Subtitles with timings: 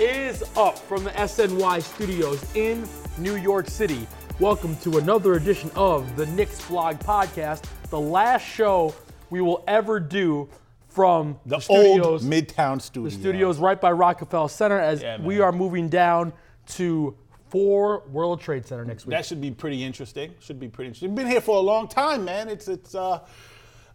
[0.00, 2.88] Is up from the SNY studios in
[3.18, 4.06] New York City?
[4.38, 8.94] Welcome to another edition of the Knicks Vlog Podcast, the last show
[9.28, 10.48] we will ever do
[10.88, 13.10] from The, the studios, old Midtown studio.
[13.10, 16.32] the studios right by Rockefeller Center, as Yeah, we are moving down
[16.68, 17.14] to
[17.50, 19.10] 4 World Trade Center next week.
[19.10, 20.32] That should be pretty interesting.
[20.40, 21.14] Should be pretty interesting.
[21.14, 22.48] Been here for a long time, man.
[22.48, 23.20] It's it's uh,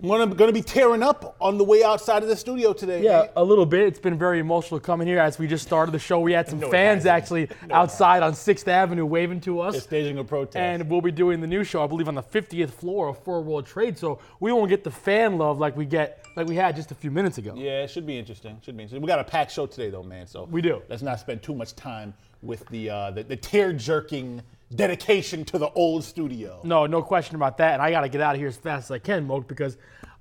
[0.02, 3.02] I'm gonna, gonna be tearing up on the way outside of the studio today.
[3.02, 3.30] Yeah, man.
[3.38, 3.88] a little bit.
[3.88, 5.20] It's been very emotional coming here.
[5.20, 7.16] As we just started the show, we had some No, fans hasn't.
[7.16, 9.74] actually outside on Sixth Avenue waving to us.
[9.74, 10.58] They're staging a protest.
[10.58, 13.42] And we'll be doing the new show, I believe, on the 50th floor of Four
[13.42, 13.98] World Trade.
[13.98, 16.96] So we won't get the fan love like we get, like we had just a
[16.96, 17.54] few minutes ago.
[17.56, 18.60] yeah, it should be interesting.
[18.64, 19.02] Should be interesting.
[19.02, 20.28] We got a packed show today, though, man.
[20.28, 20.82] So We do.
[20.90, 24.42] Let's not spend too much time with the uh, the, the tear jerking
[24.74, 26.60] dedication to the old studio.
[26.64, 27.74] No, no question about that.
[27.74, 29.78] And I got to get out of here as fast as I can, Moke, because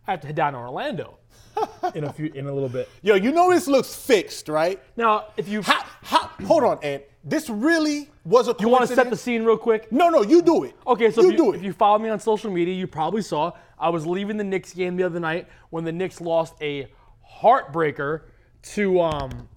[0.07, 1.19] I have to head down to Orlando
[1.95, 2.89] in a few, in a little bit.
[3.03, 4.81] Yo, you know this looks fixed, right?
[4.97, 7.05] Now, if you How, how, hold on, Ant.
[7.27, 10.43] This really was a you want to set the scene real quick, No, no, you
[10.43, 10.77] do it.
[10.87, 11.57] Okay, so you if, you, do it.
[11.57, 14.75] if you follow me on social media, you probably saw I was leaving the Knicks
[14.75, 16.87] game the other night when the Knicks lost a
[17.41, 18.23] heartbreaker
[18.63, 19.49] to um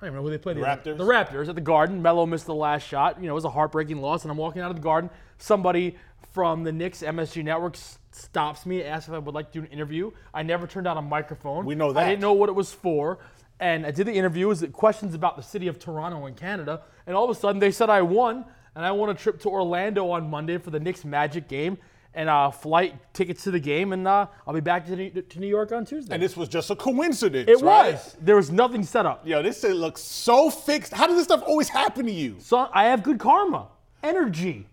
[0.00, 0.56] I don't even know who they played.
[0.56, 0.96] The Raptors?
[0.96, 2.00] The Raptors at the Garden.
[2.00, 3.20] Melo missed the last shot.
[3.20, 5.10] You know, it was a heartbreaking loss, and I'm walking out of the Garden.
[5.36, 5.96] Somebody
[6.32, 7.76] from the Knicks MSG Network
[8.12, 10.10] stops me, asks if I would like to do an interview.
[10.32, 11.66] I never turned on a microphone.
[11.66, 12.02] We know that.
[12.02, 13.18] I didn't know what it was for.
[13.58, 14.46] And I did the interview.
[14.46, 16.80] It was questions about the city of Toronto in Canada.
[17.06, 19.50] And all of a sudden, they said I won, and I won a trip to
[19.50, 21.76] Orlando on Monday for the Knicks Magic game,
[22.14, 23.92] and uh, flight tickets to the game.
[23.92, 26.12] And uh, I'll be back to, New- to New York on Tuesday.
[26.14, 27.48] and this was just a coincidence.
[27.48, 27.94] it right?
[27.94, 28.16] was.
[28.20, 29.26] There was nothing set up.
[29.26, 30.92] Yo, this shit looks so fixed.
[30.92, 32.36] How does this stuff always happen to you?
[32.40, 33.68] So I have good karma,
[34.02, 34.66] energy.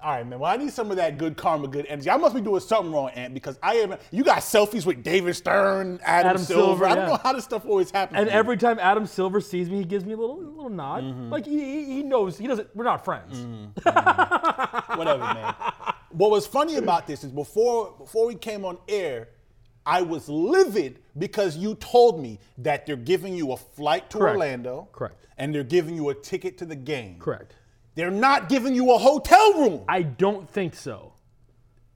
[0.00, 0.38] All right, man.
[0.38, 2.08] Well, I need some of that good karma, good energy.
[2.08, 3.96] I must be doing something wrong, Ant, because I am.
[4.12, 6.62] You got selfies with David Stern, Adam, Adam Silver.
[6.62, 7.10] Silver, I don't yeah.
[7.16, 8.20] know how this stuff always happens.
[8.20, 11.02] And every time Adam Silver sees me, he gives me a little a little nod.
[11.02, 11.30] Mm-hmm.
[11.30, 12.68] Like he, he- he knows he doesn't.
[12.76, 13.44] We're not friends.
[14.94, 15.54] whatever, man.
[16.18, 19.28] What was funny about this is before before we came on air,
[19.86, 24.34] I was livid because you told me that they're giving you a flight to Correct.
[24.34, 25.28] Orlando, Correct.
[25.36, 27.20] and they're giving you a ticket to the game.
[27.20, 27.54] Correct.
[27.94, 29.84] They're not giving you a hotel room.
[29.88, 31.12] I don't think so.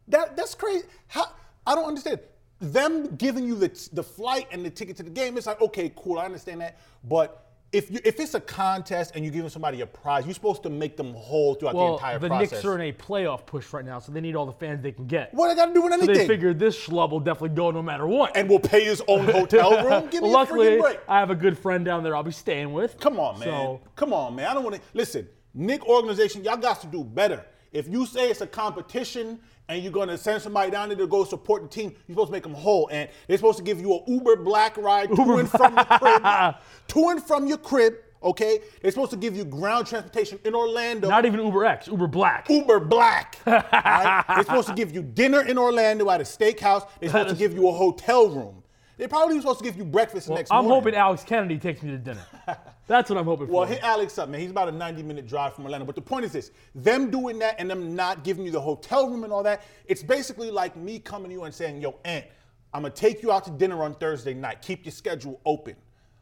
[0.07, 0.87] That that's crazy.
[1.09, 1.25] How
[1.67, 2.21] I don't understand.
[2.61, 5.93] Them giving you the the flight and the ticket to the game, it's like okay,
[5.97, 6.79] cool, I understand that.
[7.03, 10.63] But if you if it's a contest and you're giving somebody a prize, you're supposed
[10.65, 12.51] to make them whole throughout the entire the process.
[12.51, 14.83] The Knicks are in a playoff push right now, so they need all the fans
[14.83, 15.33] they can get.
[15.33, 16.15] what I got to do with So anything?
[16.19, 18.37] they figured this schlub will definitely go no matter what.
[18.37, 20.09] and will pay his own hotel room.
[20.11, 21.01] Give me well, a luckily, break.
[21.09, 22.99] I have a good friend down there I'll be staying with.
[23.01, 23.49] Come on, man.
[23.49, 24.47] So, Come on, man.
[24.49, 25.29] I don't want to listen.
[25.55, 27.45] Knick organization, y'all got to do better.
[27.73, 31.25] If you say it's a competition and you're gonna send somebody down there to go
[31.25, 32.89] support the team, you're supposed to make them whole.
[32.93, 36.23] And they're supposed to give you an Uber black ride to and from your crib,
[36.89, 37.95] to and from your crib.
[38.23, 41.09] Okay, they're supposed to give you ground transportation in Orlando.
[41.09, 42.49] not even Uber X, Uber Black.
[42.49, 43.39] Uber Black.
[43.47, 44.25] right?
[44.29, 46.87] They're supposed to give you dinner in Orlando at a steakhouse.
[47.01, 48.63] They're supposed to give you a hotel room.
[48.97, 50.83] They're probably supposed to give you breakfast the next I'm morning.
[50.83, 52.25] hoping Alex Kennedy takes me to dinner.
[52.87, 53.69] That's what I'm hoping Well, for.
[53.69, 54.41] Well, hit Alex up, man.
[54.41, 55.87] He's about a 90 minute drive from Orlando.
[55.87, 59.09] But the point is this them doing that and them not giving you the hotel
[59.09, 62.27] room and all that, it's basically like me coming to you and saying, yo, Ant,
[62.75, 64.63] I'm going to take you out to dinner on Thursday night.
[64.63, 65.77] Keep your schedule open.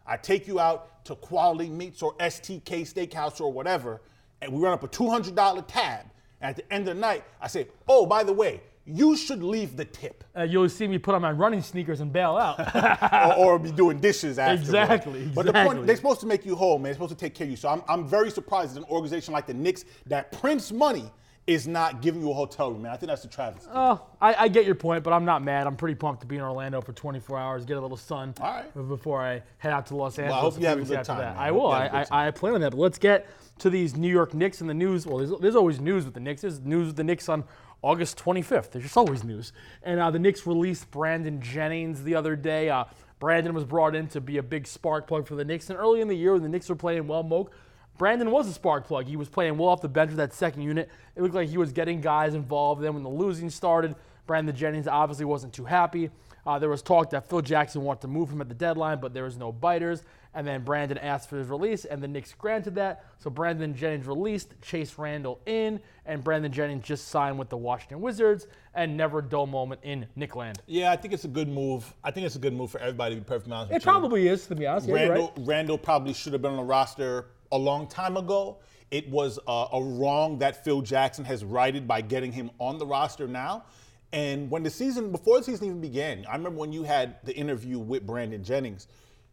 [0.07, 4.01] I take you out to Quality Meats or STK Steakhouse or whatever,
[4.43, 6.07] and we run up a $200 tab.
[6.41, 9.43] And at the end of the night, I say, oh, by the way, you should
[9.43, 12.59] leave the tip Uh, you'll see me put on my running sneakers and bail out.
[13.39, 14.69] or, or be doing dishes afterwards.
[14.69, 16.85] Exactly, But the point, they're supposed to make you whole, man.
[16.85, 17.57] They're supposed to take care of you.
[17.57, 21.11] So I'm, I'm very surprised that an organization like the Knicks that prints money
[21.47, 22.93] is not giving you a hotel room, man.
[22.93, 23.69] I think that's the travesty.
[23.73, 25.67] Oh, I, I get your point, but I'm not mad.
[25.67, 28.73] I'm pretty pumped to be in Orlando for 24 hours, get a little sun right.
[28.89, 30.39] before I head out to Los Angeles.
[30.39, 31.37] I hope you have a good time, that.
[31.37, 31.69] I will.
[31.69, 32.71] I, have a good I, I plan on that.
[32.71, 33.29] But let's get
[33.59, 35.07] to these New York Knicks and the news.
[35.07, 36.43] Well, there's, there's always news with the Knicks.
[36.43, 37.45] There's news with the Knicks on
[37.83, 38.71] August 25th.
[38.71, 39.53] There's just always news.
[39.83, 42.69] And uh, the Knicks released Brandon Jennings the other day.
[42.69, 42.85] Uh,
[43.19, 45.71] Brandon was brought in to be a big spark plug for the Knicks.
[45.71, 47.53] And early in the year, when the Knicks were playing well, Moke,
[47.99, 49.07] Brandon was a spark plug.
[49.07, 50.89] He was playing well off the bench with that second unit.
[51.17, 52.83] It looked like he was getting guys involved.
[52.83, 53.95] Then when the losing started,
[54.27, 56.11] Brandon Jennings obviously wasn't too happy.
[56.47, 59.13] Uh, there was talk that Phil Jackson wanted to move him at the deadline, but
[59.13, 60.03] there was no biters.
[60.33, 63.05] And then Brandon asked for his release, and the Knicks granted that.
[63.19, 68.01] So Brandon Jennings released, Chase Randle in, and Brandon Jennings just signed with the Washington
[68.01, 68.47] Wizards.
[68.75, 70.59] And never a dull moment in Knickland.
[70.67, 71.93] Yeah, I think it's a good move.
[72.05, 73.91] I think it's a good move for everybody to be perfectly honest It with you.
[73.91, 74.89] probably is, to be honest.
[74.89, 75.47] Randle, right.
[75.47, 78.59] Randle probably should have been on the roster a long time ago.
[78.93, 82.87] It was uh, a wrong that Phil Jackson has righted by getting him on the
[82.87, 83.65] roster now.
[84.13, 87.35] And when the season, before the season even began, I remember when you had the
[87.35, 88.89] interview with Brandon Jennings,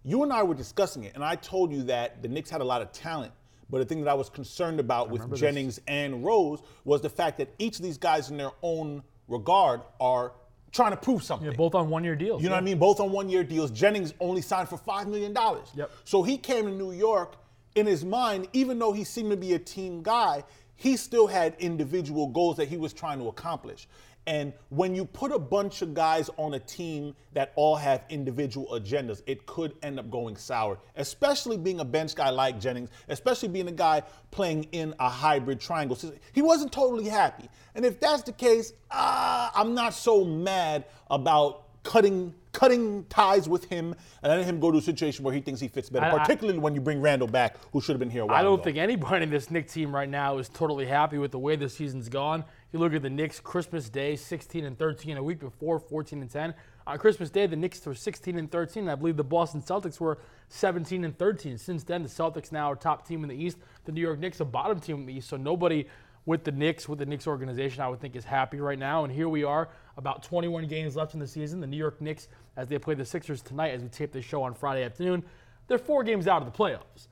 [0.07, 2.63] You and I were discussing it, and I told you that the Knicks had a
[2.63, 3.33] lot of talent.
[3.69, 7.37] But the thing that I was concerned about with Jennings and Rose was the fact
[7.39, 10.31] that each of these guys, in their own regard, are
[10.71, 11.51] trying to prove something.
[11.51, 12.41] Yeah, both on one year deals.
[12.41, 12.77] You know what I mean?
[12.79, 13.69] Both on one year deals.
[13.69, 15.35] Jennings only signed for $5 million.
[15.75, 15.91] Yep.
[16.05, 17.35] So he came to New York
[17.75, 20.45] in his mind, even though he seemed to be a team guy,
[20.77, 23.89] he still had individual goals that he was trying to accomplish.
[24.27, 28.67] And when you put a bunch of guys on a team that all have individual
[28.73, 33.47] agendas, it could end up going sour, especially being a bench guy like Jennings, especially
[33.47, 35.97] being a guy playing in a hybrid triangle.
[36.33, 37.47] He wasn't totally happy.
[37.73, 43.65] And if that's the case, uh, I'm not so mad about cutting cutting ties with
[43.65, 43.93] him
[44.23, 46.17] and letting him go to a situation where he thinks he fits better, I- I-
[46.17, 48.55] particularly when you bring Randle back, who should have been here a while I don't
[48.55, 48.63] ago.
[48.63, 51.69] think anybody in this Knicks team right now is totally happy with the way the
[51.69, 52.43] season's gone.
[52.73, 56.29] You look at the Knicks Christmas Day, 16 and 13, a week before 14 and
[56.29, 56.53] 10.
[56.85, 58.83] On Christmas Day, the Knicks were 16 and 13.
[58.83, 60.19] and I believe the Boston Celtics were
[60.49, 61.57] 17 and 13.
[61.57, 63.57] Since then, the Celtics now are top team in the East.
[63.85, 65.29] The New York Knicks a bottom team in the East.
[65.29, 65.87] So nobody
[66.25, 69.05] with the Knicks, with the Knicks organization, I would think is happy right now.
[69.05, 71.61] And here we are, about 21 games left in the season.
[71.61, 72.27] The New York Knicks,
[72.57, 75.23] as they play the Sixers tonight, as we tape this show on Friday afternoon,
[75.69, 77.07] they're four games out of the playoffs.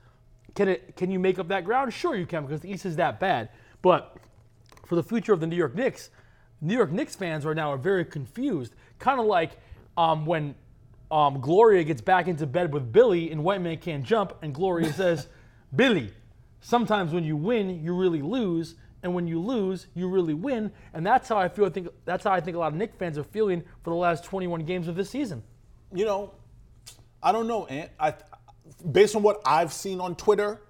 [0.54, 0.96] Can it?
[0.96, 1.94] Can you make up that ground?
[1.94, 3.48] Sure, you can because the East is that bad.
[3.80, 4.18] But
[4.86, 6.10] for the future of the New York Knicks,
[6.60, 8.74] New York Knicks fans right now are very confused.
[8.98, 9.52] Kind of like
[9.96, 10.54] um, when
[11.10, 14.92] um, Gloria gets back into bed with Billy and White Man Can't Jump, and Gloria
[14.92, 15.28] says,
[15.74, 16.12] "Billy,
[16.60, 21.06] sometimes when you win, you really lose." And when you lose, you really win, and
[21.06, 21.66] that's how I feel.
[21.66, 23.96] I think that's how I think a lot of Knicks fans are feeling for the
[23.96, 25.44] last 21 games of this season.
[25.94, 26.32] you know,
[27.22, 27.90] I don't know, Ant.
[28.00, 28.14] I,
[28.90, 30.60] based on what I've seen on Twitter,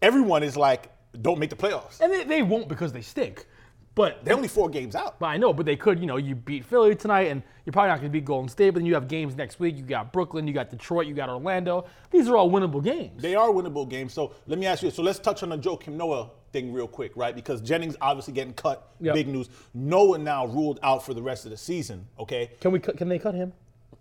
[0.00, 2.00] everyone is like, don't make the playoffs.
[2.00, 3.46] And they, they won't because they stink.
[3.94, 5.18] But They're only four games out.
[5.18, 7.88] But I know, but they could, you know, you beat Philly tonight, and you're probably
[7.90, 8.70] not going to beat Golden State.
[8.70, 9.76] But then you have games next week.
[9.76, 11.84] You got Brooklyn, you got Detroit, you got Orlando.
[12.10, 13.20] These are all winnable games.
[13.20, 14.14] They are winnable games.
[14.14, 14.90] So let me ask you.
[14.90, 17.34] So let's touch on the Joakim Noah thing real quick, right?
[17.34, 18.92] Because Jennings obviously getting cut.
[19.00, 19.14] Yep.
[19.14, 19.50] Big news.
[19.74, 22.06] Noah now ruled out for the rest of the season.
[22.18, 22.50] Okay.
[22.60, 22.78] Can we?
[22.78, 23.52] cut- Can they cut him?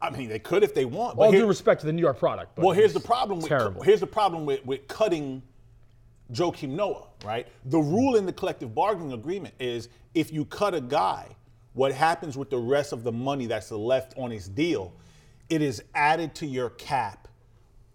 [0.01, 1.17] I mean, they could if they want.
[1.17, 2.55] But All here- due respect to the New York product.
[2.55, 3.83] But Well, here's the it's problem with terrible.
[3.83, 5.43] here's the problem with, with cutting
[6.31, 7.47] Joakim Noah, right?
[7.65, 11.27] The rule in the collective bargaining agreement is if you cut a guy,
[11.73, 14.93] what happens with the rest of the money that's left on his deal,
[15.49, 17.27] it is added to your cap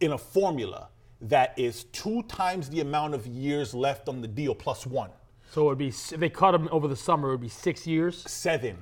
[0.00, 0.88] in a formula
[1.20, 5.10] that is two times the amount of years left on the deal plus one.
[5.50, 7.86] so it would be if they cut him over the summer, it would be six
[7.86, 8.22] years.
[8.30, 8.76] Seven.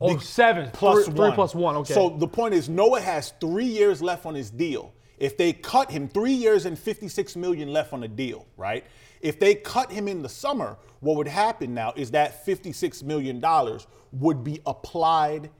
[0.00, 1.30] Oh, seven plus three, one.
[1.30, 1.76] Three plus one.
[1.76, 1.94] Okay.
[1.94, 4.92] So the point is, Noah has three years left on his deal.
[5.18, 8.84] If they cut him, three years and 56 million left on the deal, right?
[9.20, 13.38] If they cut him in the summer, what would happen now is that 56 million
[13.40, 15.50] dollars would be applied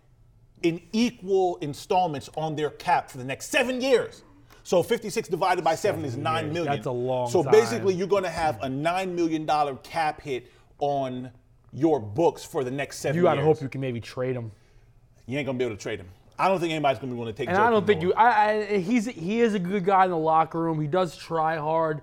[0.62, 4.22] in equal installments on their cap for the next seven years.
[4.64, 6.54] So 56 divided by seven, is nine years.
[6.54, 6.72] million.
[6.74, 7.52] That's a long So time.
[7.52, 11.30] basically, you're going to have a nine million dollar cap hit on
[11.72, 14.52] your books for the next seven you gotta hope you can maybe trade him.
[15.26, 16.08] You ain't gonna be able to trade him.
[16.42, 17.48] I don't think anybody's gonna be willing to take.
[17.48, 18.12] And I don't think you.
[18.14, 20.80] I, I he's he is a good guy in the locker room.
[20.80, 22.00] He does try hard.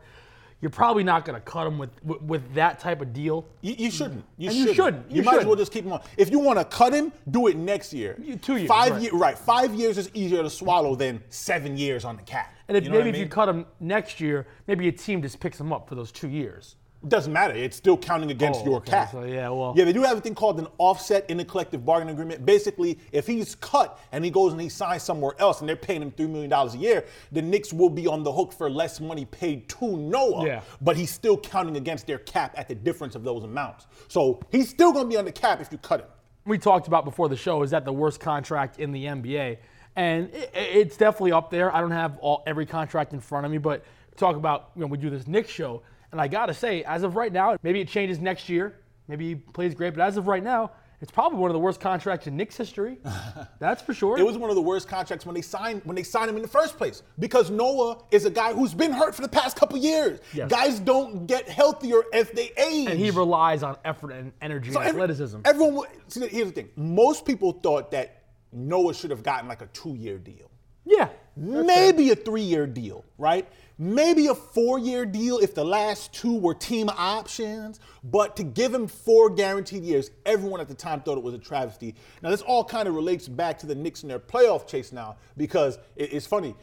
[0.61, 3.45] You're probably not going to cut him with, with with that type of deal.
[3.61, 4.25] You, you shouldn't.
[4.37, 4.75] You And shouldn't.
[4.75, 5.11] shouldn't.
[5.11, 5.47] You, You might as shouldn't.
[5.49, 6.01] well just keep him on.
[6.17, 8.17] If you want to cut him, do it next year.
[8.21, 9.01] You- two years, Five right.
[9.01, 9.37] year, right?
[9.37, 12.53] Five years is easier to swallow than seven years on the cap.
[12.67, 15.21] And if You know maybe I if you cut him next year, maybe a team
[15.21, 16.75] just picks him up for those two years.
[17.07, 17.53] Doesn't matter.
[17.53, 18.91] It's still counting against Oh, your okay.
[18.91, 19.11] cap.
[19.11, 21.85] So, yeah, well- yeah, they do have a thing called an offset in the collective
[21.85, 22.45] bargaining agreement.
[22.45, 26.01] Basically, if he's cut and he goes and he signs somewhere else and they're paying
[26.01, 28.99] him three million dollars a year, the Knicks will be on the hook for less
[28.99, 30.45] money paid to Noah.
[30.45, 30.61] Yeah.
[30.81, 33.87] But he's still counting against their cap at the difference of those amounts.
[34.09, 36.07] So he's still going to be on the cap if you cut him.
[36.45, 39.57] we talked about before the show is that the worst contract in the NBA,
[39.95, 41.73] and it, it's definitely up there.
[41.73, 43.85] I don't have all every contract in front of me, but
[44.17, 47.15] talk about you know we do this Knicks show, and I gotta say, as of
[47.15, 48.75] right now, maybe it changes next year.
[49.07, 51.79] Maybe he plays great, but as of right now, it's probably one of the worst
[51.79, 52.97] contracts in Knicks history.
[53.59, 54.17] That's for sure.
[54.19, 56.41] It was one of the worst contracts when they signed when they signed him in
[56.41, 59.77] the first place because Noah is a guy who's been hurt for the past couple
[59.77, 60.19] years.
[60.33, 60.49] Yes.
[60.51, 62.89] Guys don't get healthier as they age.
[62.89, 65.39] and he relies on effort and energy So and every- athleticism.
[65.45, 69.67] Everyone, see, here's the thing: most people thought that Noah should have gotten like a
[69.67, 70.51] two-year deal,
[70.83, 73.47] yeah, maybe a three-year deal, right?
[73.77, 77.79] Maybe a four-year deal if the last two were team options.
[78.03, 81.39] But to give him four guaranteed years, everyone at the time thought it was a
[81.39, 81.95] travesty.
[82.21, 85.15] Now this all kind of relates back to the Knicks and their playoff chase now
[85.37, 86.55] because it's funny.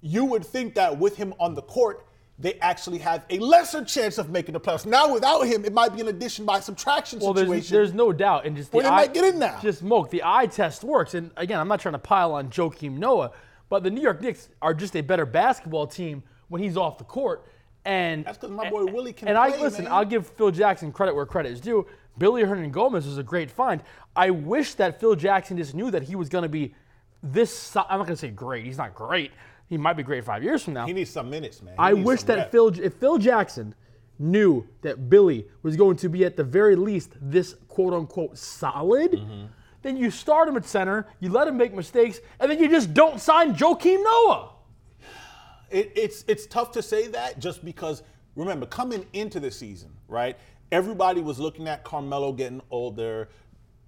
[0.00, 2.04] You would think that with him on the court.
[2.40, 4.86] They actually have a lesser chance of making the playoffs.
[4.86, 7.50] Now, without him, it might be an addition by subtraction Well, situation.
[7.50, 9.58] there's, there's no doubt, and just the Well, they eye, might get in now.
[9.60, 10.10] Just smoke.
[10.10, 13.32] The eye test works, and again, I'm not trying to pile on Joakim Noah,
[13.68, 17.04] But the New York Knicks are just a better basketball team when he's off the
[17.04, 17.46] court.
[17.84, 19.92] And that's because my boy Willie can And I listen, man.
[19.92, 21.86] I'll give Phil Jackson credit where credit is due.
[22.18, 23.82] Billy Hernangómez was a great find.
[24.16, 26.74] I wish that Phil Jackson just knew that he was going to be
[27.22, 27.76] this.
[27.76, 28.64] I'm not going to say great.
[28.64, 29.30] He's not great.
[29.68, 30.86] He might be great five years from now.
[30.86, 31.74] He needs some minutes, man.
[31.74, 32.50] He I wish that reps.
[32.50, 33.74] Phil, if Phil Jackson
[34.18, 39.12] knew that Billy was going to be at the very least this quote unquote solid,
[39.12, 39.46] Mm-hmm.
[39.82, 42.94] Then you start him at center, you let him make mistakes, and then you just
[42.94, 44.50] don't sign Joakim Noah.
[45.70, 48.02] It, it's it's tough to say that just because
[48.34, 50.36] remember coming into the season, right?
[50.72, 53.28] Everybody was looking at Carmelo getting older,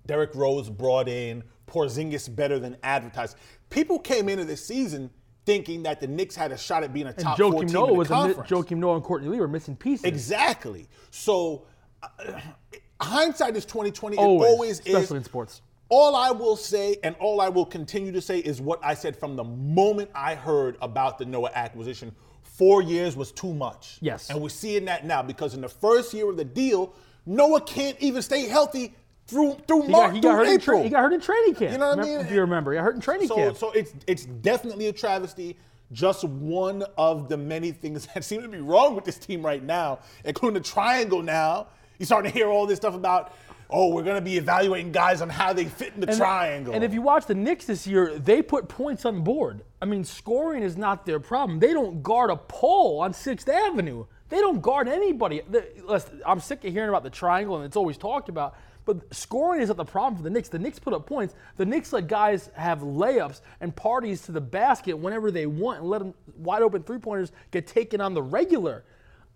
[0.06, 3.36] Derrick Rose brought in, Porzingis better than advertised.
[3.70, 5.10] People came into the season
[5.46, 7.72] thinking that the Knicks had a shot at being a And top four Joakim team
[7.72, 8.50] Noah in the was a, conference.
[8.50, 10.04] Joakim Noah and Courtney Lee were missing pieces.
[10.04, 10.88] Exactly.
[11.10, 11.66] So
[12.02, 12.40] uh,
[13.00, 14.16] hindsight is 2020.
[14.16, 15.10] Always, it always especially is.
[15.12, 15.62] in sports.
[15.90, 19.16] All I will say, and all I will continue to say, is what I said
[19.16, 22.14] from the moment I heard about the Noah acquisition.
[22.42, 23.98] Four years was too much.
[24.00, 24.30] Yes.
[24.30, 26.94] And we're seeing that now because in the first year of the deal,
[27.26, 28.94] Noah can't even stay healthy
[29.26, 30.78] through through He March got, he, through got hurt in April.
[30.78, 31.72] tra- he got hurt in training camp.
[31.72, 32.20] You know what I mean?
[32.20, 33.56] If you remember, he got hurt in training so, camp.
[33.56, 35.56] so it's it's definitely a travesty.
[35.92, 39.62] Just one of the many things that seem to be wrong with this team right
[39.62, 41.22] now, including the triangle.
[41.22, 41.66] Now
[41.98, 43.34] you're starting to hear all this stuff about,
[43.72, 46.74] oh, we're going to be evaluating guys on how they fit in the And- triangle.
[46.74, 49.62] And if you watch the Knicks this year, they put points on the board.
[49.80, 51.58] I mean, scoring is not their problem.
[51.60, 54.06] They don't guard a pole on Sixth Avenue.
[54.28, 55.42] They don't guard anybody.
[55.84, 58.54] Listen, I'm sick of hearing about the triangle, and it's always talked about.
[58.84, 60.48] But scoring is not the problem for the Knicks.
[60.48, 61.34] The Knicks put up points.
[61.56, 65.88] The Knicks let guys have layups and parties to the basket whenever they want, and
[65.88, 68.84] let them wide open three pointers get taken on the regular.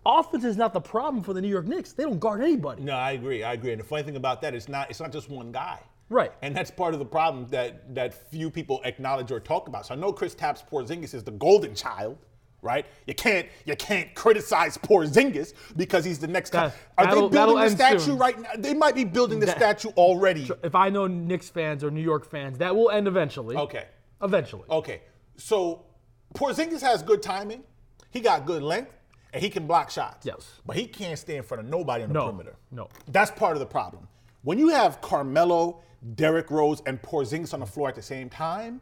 [0.06, 1.92] Offense is not the problem for the New York Knicks.
[1.92, 2.82] They don't guard anybody.
[2.82, 3.42] no, I agree.
[3.42, 3.73] I agree.
[3.73, 5.80] And the funny thing about that is not it's not just one guy.
[6.11, 6.32] Right.
[6.42, 9.87] And that's part of the problem that that few people acknowledge or talk about.
[9.87, 12.18] So I know Kristaps Porzingis is the golden child,
[12.61, 12.84] right?
[13.06, 16.50] You can't you can't criticize Porzingis because he's the next.
[16.50, 18.18] That- Are they building the statue soon.
[18.18, 18.50] right now?
[18.58, 20.50] They might be building the That- statue already.
[20.62, 23.56] If I know Knicks fans or New York fans, that will end eventually.
[23.56, 23.87] Okay.
[24.23, 24.64] Eventually.
[24.68, 25.00] Okay.
[25.38, 25.87] So
[26.34, 27.62] Porzingis has good timing.
[28.11, 28.92] He got good length,
[29.34, 30.24] and he can block shots.
[30.24, 30.60] Yes.
[30.64, 32.56] But he can't stay in front of nobody on the No, perimeter.
[32.70, 32.88] no.
[33.08, 34.08] That's part of the problem.
[34.42, 35.80] When you have Carmelo,
[36.14, 38.80] Derrick Rose, and Porzingis on the floor at the same time,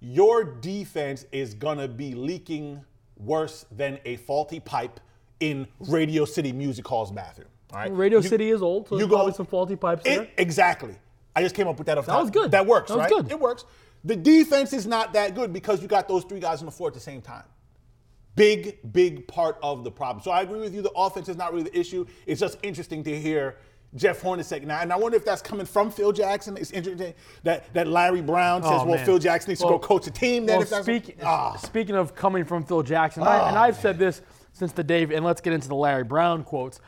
[0.00, 2.84] your defense is gonna be leaking
[3.16, 5.00] worse than a faulty pipe
[5.40, 7.48] in Radio City Music Hall's bathroom.
[7.72, 7.94] All right.
[7.96, 10.28] Radio You- City is old, so you there's go- probably some faulty pipes it- there.
[10.38, 10.94] Exactly.
[11.36, 11.98] I just came up with that.
[11.98, 12.20] Off That top.
[12.22, 12.50] was good.
[12.52, 13.22] That works, That was right?
[13.22, 13.30] good.
[13.30, 13.64] It works.
[14.04, 16.88] The defense is not that good because you got those three guys on the floor
[16.88, 17.44] at the same time.
[18.36, 20.22] Big, big part of the problem.
[20.22, 20.82] So I agree with you.
[20.82, 22.04] The offense is not really the issue.
[22.26, 23.56] It's just interesting to hear
[23.94, 26.56] Jeff Hornacek now, and I wonder if that's coming from Phil Jackson.
[26.56, 27.14] It's interesting
[27.44, 29.06] that that Larry Brown says, Oh, "Well, man.
[29.06, 31.54] Phil Jackson needs Well- to go coach a team." Then Well, if that's speak, Ah.
[31.58, 34.20] speaking of coming from Phil Jackson, I, and I've said this
[34.52, 36.80] since the day, and let's get into the Larry Brown quotes.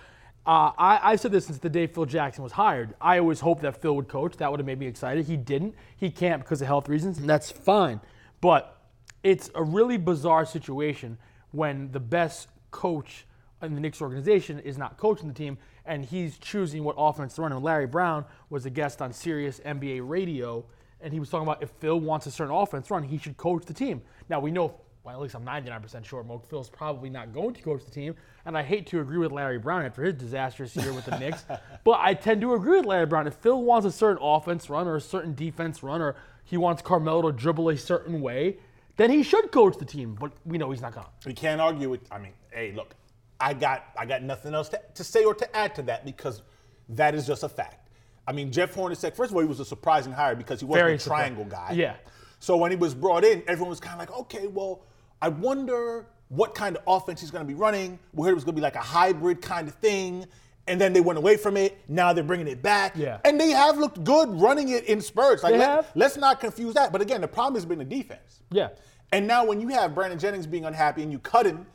[0.45, 2.95] Uh, I, I've said this since the day Phil Jackson was hired.
[3.01, 4.37] I always hoped that Phil would coach.
[4.39, 5.27] That would have made me excited.
[5.27, 5.77] He didn't.
[5.97, 8.01] He can't because of health reasons, and that's fine.
[8.41, 8.77] But
[9.23, 11.19] it's a really bizarre situation
[11.57, 13.27] when the best coach
[13.63, 17.43] in the Knicks organization is not coaching the team, and he's choosing what offense to
[17.43, 17.53] run.
[17.53, 20.67] And Larry Brown was a guest on Sirius NBA Radio,
[21.01, 23.65] and he was talking about if Phil wants a certain offense run, he should coach
[23.65, 24.03] the team.
[24.29, 27.63] Now we know, well, at least I'm 99% sure, Mo Phil's probably not going to
[27.63, 30.93] coach the team, and I hate to agree with Larry Brown after his disastrous year
[30.93, 31.45] with the Knicks,
[31.85, 33.27] but I tend to agree with Larry Brown.
[33.27, 36.83] If Phil wants a certain offense run or a certain defense run, or he wants
[36.83, 38.59] Carmelo to dribble a certain way,
[38.97, 40.17] then he should coach the team.
[40.19, 41.07] But we know he's not going.
[41.25, 42.01] We can't argue with.
[42.11, 42.95] I mean, hey, look,
[43.41, 46.43] I got I got nothing else to, to say or to add to that because
[46.91, 47.89] that is just a fact.
[48.27, 49.15] I mean, Jeff Hornacek.
[49.15, 51.73] First of all, he was a surprising hire because he wasn't Very a triangle guy.
[51.75, 51.97] Yeah.
[52.41, 54.83] So when he was brought in, everyone was kind of like, okay, well,
[55.23, 57.99] I wonder what kind of offense he's going to be running.
[58.13, 60.27] We heard it was going to be like a hybrid kind of thing.
[60.69, 61.79] And then they went away from it.
[61.89, 62.95] Now they're bringing it back.
[62.97, 63.19] Yeah.
[63.25, 65.43] And they have looked good running it in spurts.
[65.45, 65.93] Like They let, have.
[65.95, 66.91] let's not confuse that.
[66.93, 68.43] But again, the problem has been the defense.
[68.51, 68.71] Yeah.
[69.13, 71.67] And now when you have Brandon Jennings being unhappy and you cut him,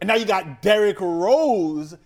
[0.00, 1.96] and now you got Derrick Rose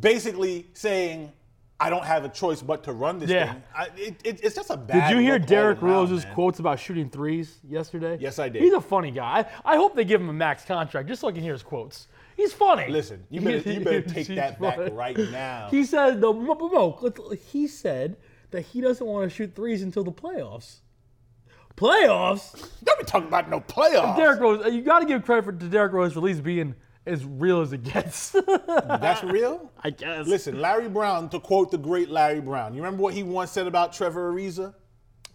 [0.00, 1.32] basically saying,
[1.78, 3.52] I don't have a choice but to run this Yeah.
[3.52, 3.62] thing.
[3.74, 6.34] I, it, it- it's just a bad Did you hear Derrick Rose's man.
[6.34, 8.18] quotes about shooting threes yesterday?
[8.20, 8.62] Yes, I did.
[8.62, 9.46] He's a funny guy.
[9.64, 11.62] I, I hope they give him a max contract just so I can hear his
[11.62, 12.08] quotes.
[12.40, 12.88] He's funny.
[12.88, 15.68] Listen, you better, you better take He's that back right now.
[15.70, 18.16] He said, no, Mo- Mo, let's- he said
[18.50, 20.78] that he doesn't want to shoot threes until the playoffs.
[21.76, 22.66] Playoffs?
[22.82, 24.16] Don't be talking about no playoffs.
[24.16, 26.74] Derrick Rose, you got to give credit for, to Derrick Rose for at least being
[27.04, 28.30] as real as it gets.
[28.66, 29.70] That's real?
[29.84, 30.26] I guess.
[30.26, 33.66] Listen, Larry Brown, to quote the great Larry Brown, you remember what he once said
[33.66, 34.74] about Trevor Ariza?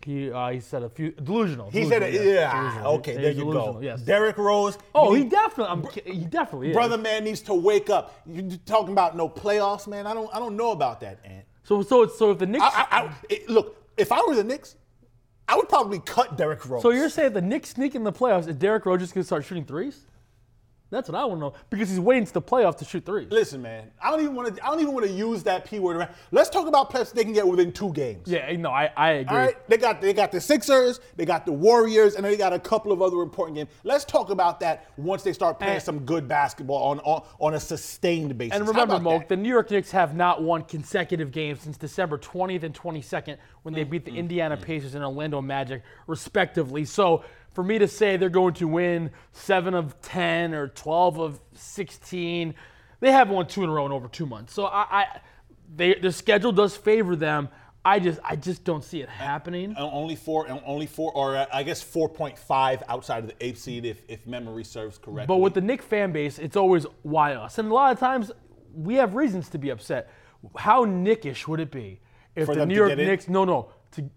[0.05, 1.71] He uh, he said a few delusional.
[1.71, 2.93] He said, delusional, yes, yeah, delusional.
[2.97, 3.79] okay, there you delusional, go.
[3.81, 4.01] Yes.
[4.03, 4.77] Derrick Rose.
[4.93, 5.71] oh, you he definitely.
[5.71, 6.75] I'm, ki- he definitely is.
[6.75, 8.13] brother man needs to wake up.
[8.27, 10.05] You talking about no playoffs, man?
[10.05, 11.43] I don't, I don't know about that, Ant.
[11.63, 12.63] So so so if the Knicks.
[12.63, 14.75] I, I, I, it- look, if I were the Knicks,
[15.47, 16.83] I would probably cut Derrick Rose.
[16.83, 18.47] so you're saying the Knicks sneak in the playoffs?
[18.47, 20.05] Is Derrick Rose just gonna start shooting threes?
[20.91, 23.27] That's what I want to know because he's waiting to the playoffs to shoot threes.
[23.31, 24.63] Listen, man, I don't even want to.
[24.63, 26.11] I don't even want to use that p word around.
[26.31, 28.27] Let's talk about playoffs they can get within two games.
[28.27, 29.35] Yeah, no, I I agree.
[29.35, 32.53] All right, they got they got the Sixers, they got the Warriors, and they got
[32.53, 33.69] a couple of other important games.
[33.83, 37.53] Let's talk about that once they start playing And- some good basketball on on, on
[37.55, 38.55] a sustained basis.
[38.57, 39.27] And remember, about Mo, that?
[39.29, 43.73] the New York Knicks have not won consecutive games since December 20th and 22nd when
[43.73, 44.19] they beat the Mm-hmm.
[44.19, 46.85] Indiana Pacers and Orlando Magic, respectively.
[46.85, 47.23] So
[47.55, 52.53] for me to say they're going to win seven of 10 or 12 of 16,
[52.99, 54.53] they haven't won two in a row in over two months.
[54.53, 55.21] So I, I
[55.73, 57.47] they, their schedule does favor them.
[57.85, 59.75] I just, I just don't see it happening.
[59.77, 63.45] Uh, only four, only four, or uh, I guess four point five outside of the
[63.45, 65.27] eighth seed, if, if memory serves correctly.
[65.27, 67.57] But with the Knick fan base, it's always why us.
[67.57, 68.31] And a lot of times
[68.73, 70.11] we have reasons to be upset.
[70.57, 72.01] How Knickish would it be
[72.35, 73.07] if For the New York get in?
[73.07, 74.09] Knicks, no, no, to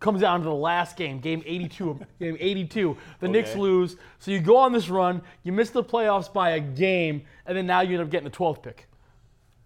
[0.00, 3.96] comes down to the last game, game 82, game 82, the Knicks lose.
[4.18, 7.66] So you go on this run, you miss the playoffs by a game, and then
[7.66, 8.88] now you end up getting the 12th pick.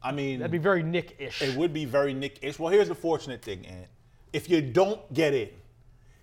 [0.02, 1.42] I mean, That'd be very Knick-ish.
[1.42, 2.58] it would be very Knick-ish.
[2.58, 3.87] Well, here's the fortunate thing, Ant.
[4.32, 5.58] If you don't get it,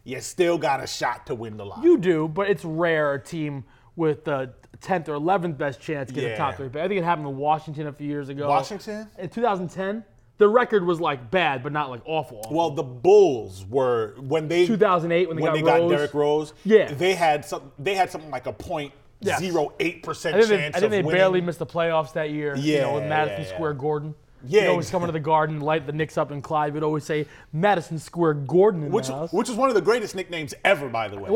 [0.03, 1.89] you still got a shot to win the lottery.
[1.89, 3.65] You do, but it's rare a team
[3.97, 6.69] with the 10th or 11th best chance to get a top three.
[6.69, 8.47] But I think it happened to Washington a few years ago.
[8.47, 9.09] Washington?
[9.17, 10.03] In 2010,
[10.37, 12.39] the record was like bad, but not like awful.
[12.39, 12.55] awful.
[12.55, 15.91] Well, the Bulls were when they 2008 when they when got they got Rose.
[15.91, 16.53] Derrick Rose.
[16.63, 16.93] Yeah.
[16.93, 17.71] they had some.
[17.79, 21.11] They had something like a point zero eight percent chance they, I think they winning.
[21.19, 22.55] barely missed the playoffs that year.
[22.55, 23.55] you know, with Madison yeah, yeah.
[23.55, 24.15] Square Gordon.
[24.45, 26.73] Yeah, always come into the garden, light the Knicks up and Clyde.
[26.73, 29.33] We'd always say Madison Square Gordon in which the house.
[29.33, 31.29] which is one of the greatest nicknames ever, by the way.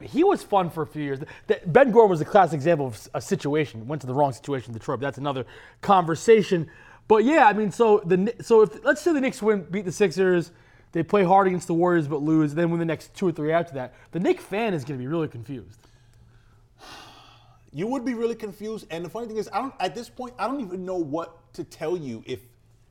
[0.00, 1.20] A- he was fun for a few years.
[1.46, 3.86] The- ben Gordon was a classic example of a situation.
[3.86, 4.98] Went to the wrong situation in Detroit.
[4.98, 5.46] But that's another
[5.82, 6.68] conversation.
[7.08, 9.92] But yeah, I mean, so the so if let's say the Knicks win, beat the
[9.92, 10.52] Sixers,
[10.92, 13.50] they play hard against the Warriors but lose, then win the next two or three
[13.50, 13.94] after that.
[14.12, 15.80] The Knicks fan is going to be really confused.
[17.72, 18.86] You would be really confused.
[18.90, 21.52] And the funny thing is, I don't at this point, I don't even know what
[21.54, 22.40] to tell you if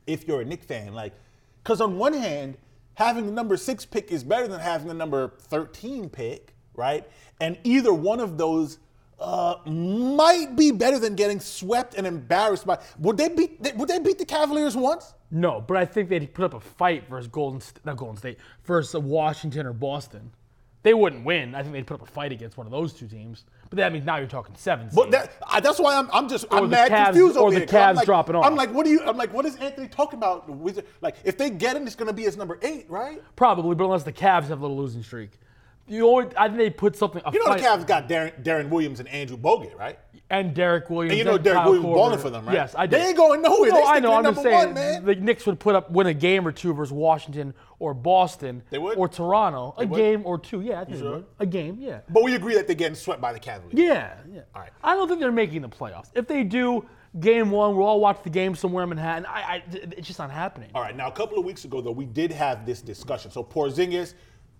[0.06, 0.94] if you're a Knick fan.
[0.94, 1.14] Like,
[1.62, 2.56] because on one hand,
[2.94, 7.08] having the number six pick is better than having the number 13 pick, right?
[7.40, 8.78] And either one of those
[9.20, 12.78] uh, might be better than getting swept and embarrassed by.
[12.98, 13.74] Would they beat?
[13.76, 15.14] Would they beat the Cavaliers once?
[15.30, 19.00] No, but I think they'd put up a fight versus Golden, not Golden State, versus
[19.02, 20.30] Washington or Boston.
[20.84, 21.54] They wouldn't win.
[21.54, 23.44] I think they'd put up a fight against one of those two teams.
[23.68, 24.88] But that means now you're talking seven.
[24.94, 27.50] But that, I, that's why I'm, I'm just I'm the mad Cavs- confused or over
[27.50, 27.68] the here.
[27.68, 28.46] I'm Cavs like, dropping off.
[28.46, 29.02] I'm like, what do you?
[29.02, 30.48] I'm like, what is Anthony talking about?
[31.02, 33.20] Like, if they get him, it's going to be his number eight, right?
[33.36, 35.32] Probably, but unless the Cavs have a little losing streak.
[35.88, 37.22] You always, I think they put something.
[37.24, 39.98] A You know fight, the Cavs got Deron, Deron Williams and Andrew Bogut, right?
[40.30, 41.12] and Derrick Williams.
[41.12, 41.94] And you know Derek Kyle Williams Korver.
[41.94, 42.54] balling for them, right?
[42.54, 42.98] Yes, I do.
[42.98, 43.70] They ain't going nowhere.
[43.70, 44.12] No, I know.
[44.14, 46.92] I'm just saying one, the Knicks would put up win a game or two versus
[46.92, 48.98] Washington or Boston They would?
[48.98, 49.74] or Toronto.
[49.78, 49.96] A would?
[49.96, 50.60] game or two.
[50.60, 51.12] Yeah, I think they sure?
[51.16, 51.26] would.
[51.38, 51.78] A game.
[51.80, 52.00] Yeah.
[52.10, 53.72] But we agree that they're getting swept by the Cavaliers.
[53.78, 54.42] Yeah, yeah.
[54.54, 54.70] All right.
[54.84, 56.10] I don't think they're making the playoffs.
[56.14, 56.84] If they do,
[57.20, 59.24] game one, we'll all watch the game somewhere in Manhattan.
[59.26, 60.70] I, I, it's just not happening.
[60.74, 60.94] All right.
[60.96, 63.30] Now, a couple of weeks ago, though, we did have this discussion.
[63.30, 64.12] So Porzingis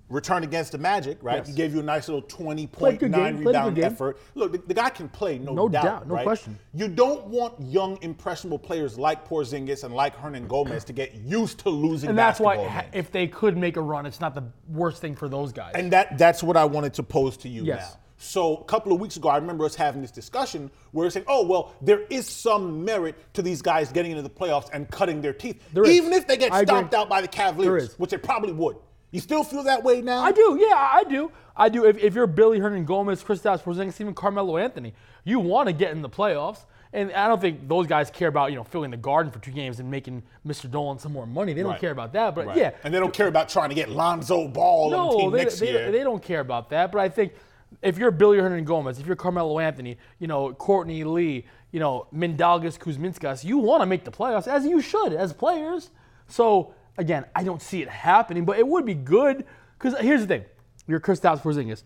[0.08, 1.36] returned against the Magic, right?
[1.38, 1.48] Yes.
[1.48, 4.18] He gave you a nice little 20 Played point good nine game, rebound effort.
[4.34, 5.84] Look, the, the guy can play, no, No doubt.
[5.84, 6.24] doubt, no right?
[6.24, 6.58] question.
[6.74, 11.70] You don't want young, impressionable players like Porzingis and like Hernangómez to get used to
[11.70, 12.84] losing And that's why, games.
[12.92, 15.72] if they could make a run, it's not the worst thing for those guys.
[15.74, 17.92] And that that's what I wanted to pose to you Yes.
[17.94, 18.00] now.
[18.20, 21.26] So a couple of weeks ago, I remember us having this discussion where we're saying,
[21.28, 25.20] "Oh, well, there is some merit to these guys getting into the playoffs and cutting
[25.20, 25.90] their teeth, There is.
[25.90, 26.66] even if they get I agree.
[26.74, 28.74] stomped out by the Cavaliers, which they probably would."
[29.10, 30.20] You still feel that way now?
[30.20, 31.30] I do, yeah, I do.
[31.56, 31.84] I do.
[31.86, 34.92] If, if you're Billy Hernangómez, Kristaps Porzingis, even Carmelo Anthony,
[35.24, 36.58] you want to get in the playoffs.
[36.92, 39.50] And I don't think those guys care about you know filling the garden for two
[39.50, 40.70] games and making Mr.
[40.70, 41.52] Dolan some more money.
[41.52, 41.80] They don't Right.
[41.80, 42.34] care about that.
[42.34, 42.56] But Right.
[42.56, 45.38] yeah, and they don't care about trying to get Lonzo Ball on the team they,
[45.38, 45.90] next they, year.
[45.92, 46.90] they don't care about that.
[46.92, 47.34] But I think
[47.82, 52.78] if you're Billy Hernangómez, if you're Carmelo Anthony, you know Courtney Lee, you know Mindaugas
[52.78, 55.90] Kuzminskas, you want to make the playoffs as you should as players.
[56.26, 59.44] So again, I don't see it happening, but it would be good
[59.78, 60.44] because here's the thing:
[60.86, 61.82] you're Kristaps Porzingis.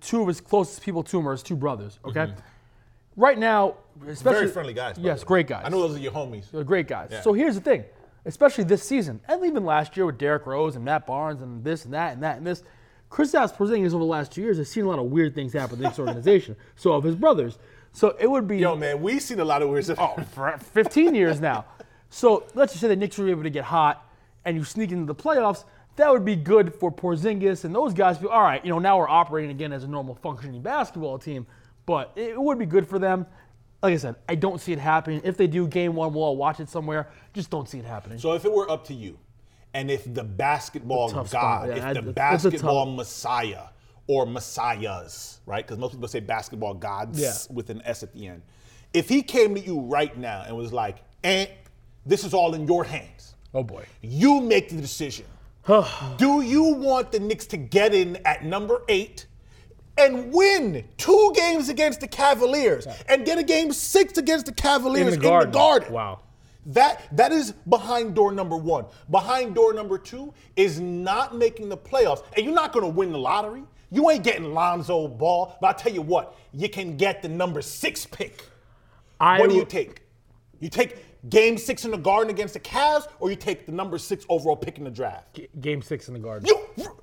[0.00, 2.00] Two of his closest people to him are his two brothers.
[2.04, 2.32] Okay,
[3.16, 3.74] right now,
[4.06, 4.30] especially Mm-hmm.
[4.30, 4.96] Very friendly guys.
[4.98, 5.62] Yes, great guys.
[5.64, 6.50] I know those are your homies.
[6.50, 7.10] They're great guys.
[7.12, 7.20] Yeah.
[7.20, 7.84] So here's the thing,
[8.24, 11.84] especially this season, and even last year with Derrick Rose and Matt Barnes and this
[11.84, 12.62] and that and that and this.
[13.10, 15.76] Kristaps Porzingis over the last two years has seen a lot of weird things happen
[15.76, 16.56] in this organization.
[16.76, 17.58] so have his brothers.
[17.92, 19.98] So it would be Yo, man, we've seen a lot of weird stuff.
[19.98, 21.64] oh, for 15 years now.
[22.10, 24.06] So let's just say the Knicks were able to get hot
[24.48, 25.64] and you sneak into the playoffs.
[25.96, 28.22] that would be good for Porzingis and those guys.
[28.24, 31.46] All right, you know, now we're operating again as a normal functioning basketball team,
[31.86, 33.26] but it would be good for them.
[33.82, 35.20] Like I said, I don't see it happening.
[35.24, 37.10] If they do game one, we'll all watch it somewhere.
[37.34, 38.18] Just don't see it happening.
[38.18, 39.18] So if it were up to you,
[39.74, 43.64] and if the basketball god, yeah, if that's- the that's a tough- basketball messiah
[44.06, 45.66] or messiahs, right?
[45.66, 47.34] Because most people say basketball gods Yeah.
[47.54, 48.42] with an S at the end.
[48.94, 51.50] If he came to you right now and was like, "Ant,
[52.06, 53.34] this is all in your hands.
[53.54, 53.84] Oh boy.
[54.02, 55.26] You make the decision.
[56.16, 59.26] Do you want the Knicks to get in at number eight
[59.98, 65.14] and win two games against the Cavaliers and get a game six against the Cavaliers
[65.14, 65.92] in the Garden?
[65.92, 66.20] Wow.
[66.66, 68.86] That that is behind door number one.
[69.10, 73.12] Behind door number two is not making the playoffs, and you're not going to win
[73.12, 73.62] the lottery.
[73.90, 77.62] You ain't getting Lonzo Ball, but I tell you what, you can get the number
[77.62, 78.44] six pick.
[79.18, 80.02] I What do you take?
[80.60, 80.96] You take
[81.28, 84.56] Game Six in the Garden against the Cavs, or you take the number six overall
[84.56, 85.34] pick in the draft?
[85.34, 86.46] G- Game six in the Garden.
[86.48, 86.96] You r-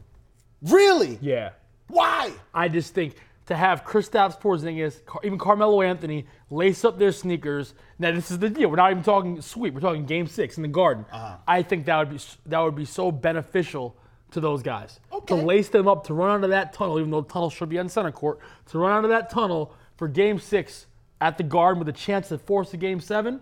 [0.64, 1.18] really?
[1.22, 1.52] Yeah.
[1.88, 2.32] Why?
[2.54, 3.16] I just think
[3.48, 7.74] to have Kristaps Porzingis, Car- even Carmelo Anthony, lace up their sneakers.
[8.00, 8.70] Now this is the deal.
[8.70, 9.74] We're not even talking sweep.
[9.74, 11.06] We're talking Game Six in the Garden.
[11.12, 11.38] Uh-huh.
[11.48, 13.96] I think that would be that would be so beneficial
[14.32, 15.38] to those guys Okay.
[15.40, 17.70] to lace them up to run out of that tunnel, even though the tunnel should
[17.70, 18.40] be on center court,
[18.72, 20.88] to run out of that tunnel for Game Six
[21.22, 23.40] at the Garden with a chance to force a Game Seven.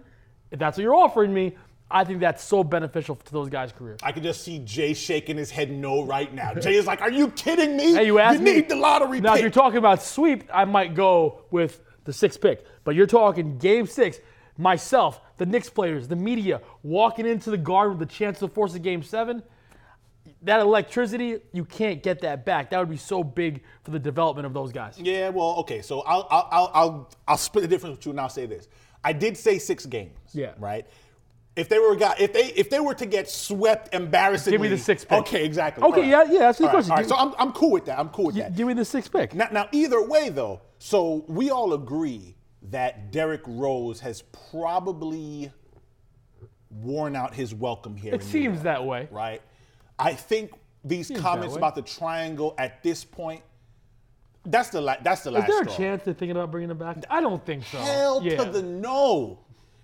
[0.53, 1.57] If that's what you're offering me,
[1.89, 3.99] I think that's so beneficial to those guys' careers.
[4.03, 6.53] I can just see Jay shaking his head no right now.
[6.53, 7.93] Jay is like, "Are you kidding me?
[7.93, 8.53] Hey, you asked me.
[8.53, 12.39] need the lottery Now, if you're talking about sweep, I might go with the sixth
[12.39, 12.65] pick.
[12.83, 14.19] But you're talking game six.
[14.57, 18.75] Myself, the Knicks players, the media walking into the garden with the chance to force
[18.75, 19.41] a game seven.
[20.43, 22.69] That electricity, you can't get that back.
[22.69, 24.99] That would be so big for the development of those guys.
[24.99, 25.81] Yeah, well, okay.
[25.81, 28.67] So I'll I'll I'll I'll, I'll split the difference with you and I'll say this.
[29.03, 30.17] I did say six games.
[30.33, 30.53] Yeah.
[30.57, 30.87] Right.
[31.55, 34.69] If they were guy, if they if they were to get swept embarrassingly, Give me
[34.69, 35.19] the six pick.
[35.19, 35.83] Okay, exactly.
[35.83, 36.91] Okay, All yeah, yeah, that's the question.
[36.91, 37.99] All right, Give- so I'm, I'm cool with that.
[37.99, 38.55] I'm cool with that.
[38.55, 39.35] Give me the six pick.
[39.35, 42.35] Now, now, either way, though, so we all agree
[42.71, 45.51] that Derrick Rose has probably
[46.71, 48.15] worn out his welcome here.
[48.15, 49.07] It seems York, that way.
[49.11, 49.41] right?
[49.99, 53.43] I think these that comments about the triangle at this point,
[54.45, 55.49] that's the la- that's the last.
[55.49, 55.77] Is there a straw.
[55.77, 56.97] chance they're thinking about bringing it back?
[57.09, 57.77] I don't think so.
[57.77, 58.43] Hell yeah.
[58.43, 59.39] to the no.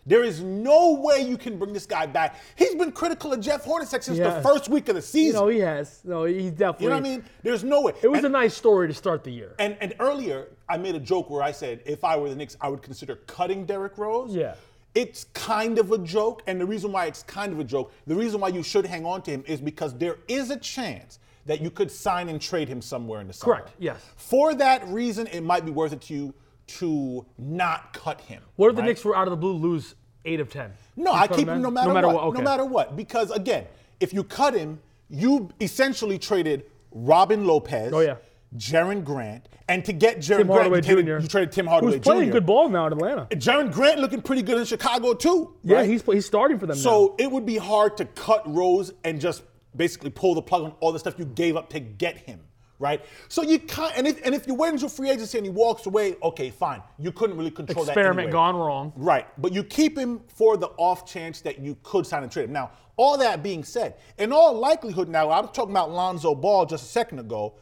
[0.05, 2.35] There is no way you can bring this guy back.
[2.55, 4.33] He's been critical of Jeff Hornacek since Yeah.
[4.35, 5.39] the first week of the season.
[5.39, 6.01] know, he has.
[6.03, 6.83] No, he definitely.
[6.85, 7.23] you know what I mean?
[7.43, 7.93] There's no way.
[8.01, 9.53] It was And- a nice story to start the year.
[9.59, 12.57] And and earlier, I made a joke where I said if I were the Knicks,
[12.59, 14.33] I would consider cutting Derrick Rose.
[14.33, 14.55] Yeah.
[14.95, 18.15] It's kind of a joke, and the reason why it's kind of a joke, the
[18.15, 21.61] reason why you should hang on to him is because there is a chance that
[21.61, 23.55] you could sign and trade him somewhere in the summer.
[23.55, 23.73] Correct.
[23.79, 24.03] Yes.
[24.15, 26.33] For that reason, it might be worth it to you
[26.67, 28.43] to not cut him.
[28.55, 28.89] What if the right?
[28.89, 30.71] Knicks were out of the blue lose eight of ten?
[30.95, 32.23] No, I keep him no matter, what.
[32.25, 32.37] Okay.
[32.37, 32.95] No matter what.
[32.95, 33.65] Because again,
[33.99, 38.15] if you cut him, you essentially traded Robin Lopez, Oh, yeah.
[38.57, 42.25] Jerian Grant, and to get Jerian Grant, you, traded, you traded Tim Hardaway Who's playing
[42.29, 42.31] Jr.
[42.33, 43.27] good ball now in Atlanta.
[43.31, 45.53] Jerian Grant looking pretty good in Chicago too.
[45.63, 45.89] Yeah, right?
[45.89, 46.81] he's he's starting for them now.
[46.83, 49.43] so it would be hard to cut Rose and just
[49.75, 52.39] basically pull the plug on all the stuff you gave up to get him.
[52.81, 55.51] Right, so you can't, and if and if you wait until free agency and he
[55.51, 56.81] walks away, okay, fine.
[56.97, 57.91] You couldn't really control that.
[57.91, 58.93] Experiment gone wrong.
[58.95, 62.45] Right, but you keep him for the off chance that you could sign and trade
[62.45, 62.53] him.
[62.53, 66.65] Now, all that being said, in all likelihood, now I was talking about Lonzo Ball
[66.65, 67.55] just a second ago.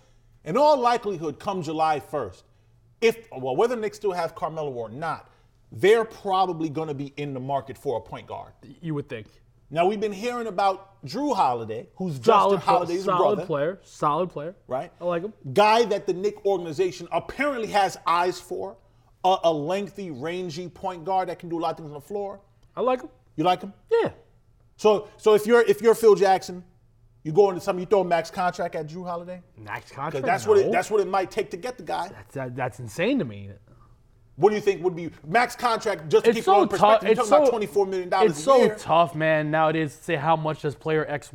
[0.46, 2.43] In all likelihood, come July 1st,
[3.02, 5.32] if well, whether the Knicks still have Carmelo or not,
[5.72, 8.54] they're probably going to be in the market for a point guard.
[8.82, 9.26] You would think.
[9.69, 13.80] Now we've been hearing about Jrue Holiday, who's Solid, Justin Holiday's solid brother, player.
[13.84, 14.56] Solid player.
[14.67, 14.91] right?
[15.01, 15.34] I like him.
[15.53, 18.77] Guy that the Knick organization apparently has eyes for,
[19.25, 22.01] a, a lengthy, rangy point guard that can do a lot of things on the
[22.01, 22.39] floor.
[22.75, 23.10] I like him.
[23.36, 23.73] You like him?
[23.91, 24.12] Yeah.
[24.77, 26.63] So, so if you're if you're Phil Jackson,
[27.23, 30.25] you go into something, you throw a max contract at Jrue Holiday, Max contract.
[30.25, 32.08] that's what it, that's what it might take to get the guy.
[32.08, 33.49] That's, that, that's insane to me.
[34.38, 36.69] What do you think would be max contract just to It's keep it so tough.
[36.69, 37.04] perspective?
[37.10, 38.76] You're It's talking so about twenty four million dollars It's so year.
[38.80, 39.52] tough, man.
[39.52, 41.32] Nowadays, to say how much does player X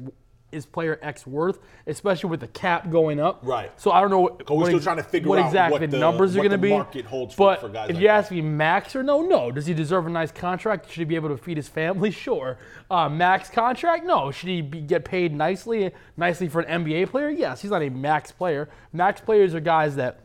[0.53, 3.41] is player X worth, especially with the cap going up.
[3.43, 3.73] Right.
[3.81, 5.91] So I don't know what, we're still ex- trying to figure what out exactly what
[5.91, 6.69] the numbers are going to be.
[6.69, 8.15] market holds for- but for guys if like you that.
[8.19, 9.51] ask me, max or no, no.
[9.51, 10.91] Does he deserve a nice contract?
[10.91, 12.11] Should he be able to feed his family?
[12.23, 12.59] Sure.
[12.91, 14.05] Uh, max contract?
[14.05, 14.31] No.
[14.31, 17.31] Should he be, get paid nicely, nicely for an NBA player?
[17.31, 17.63] Yes.
[17.63, 18.69] He's not a max player.
[18.93, 20.21] Max players are guys that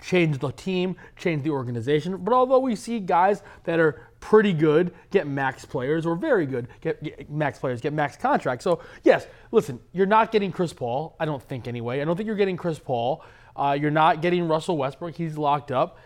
[0.00, 2.16] change the team, change the organization.
[2.18, 6.68] But although we see guys that are pretty good get max players or very good
[6.80, 8.64] get, get max players get max contracts.
[8.64, 11.16] So yes, listen, you're not getting Chris Paul.
[11.20, 12.00] I don't think anyway.
[12.00, 13.24] I don't think you're getting Chris Paul.
[13.54, 15.14] Uh, you're not getting Russell Westbrook.
[15.14, 15.98] He's locked up.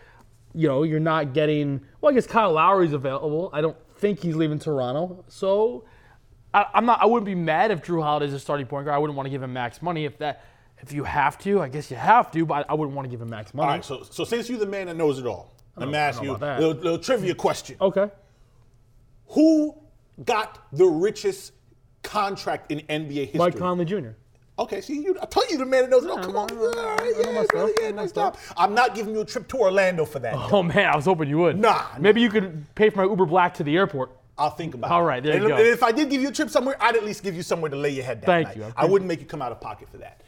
[0.53, 1.81] You know, you're not getting.
[1.99, 3.49] Well, I guess Kyle Lowry's available.
[3.53, 5.23] I don't think he's leaving Toronto.
[5.27, 5.85] So
[6.53, 7.01] I, I'm not.
[7.01, 8.95] I wouldn't be mad if Jrue Holiday's a starting point guard.
[8.95, 10.45] I wouldn't want to give him max money if that.
[10.81, 13.21] If you have to, I guess you have to, but I wouldn't want to give
[13.21, 13.67] him max money.
[13.67, 16.21] All right, so so since you're the man that knows it all, let me ask
[16.21, 17.77] you a little, little trivia question.
[17.79, 18.09] Okay.
[19.27, 19.75] Who
[20.25, 21.53] got the richest
[22.03, 23.39] contract in NBA history?
[23.39, 24.09] Mike Conley Jr.
[24.59, 26.19] Okay, see, you, I told you the man that knows it all.
[26.19, 28.37] Come on, all right, yeah, stuff, yeah, I know my nice job.
[28.55, 30.35] I'm not giving you a trip to Orlando for that.
[30.35, 31.57] Oh man, I was hoping you would.
[31.57, 31.85] Nah.
[31.99, 34.11] Maybe you could pay for my Uber Black to the airport.
[34.37, 34.93] I'll think about it.
[34.93, 35.55] All right, there and, you go.
[35.55, 37.69] and if I did give you a trip somewhere, I'd at least give you somewhere
[37.69, 38.57] to lay your head that Thank night.
[38.57, 40.21] you, I I, wouldn't make you come out of pocket for that.